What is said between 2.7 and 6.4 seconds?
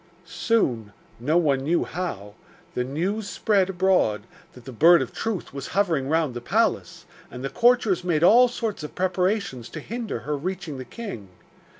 the news spread abroad that the Bird of Truth was hovering round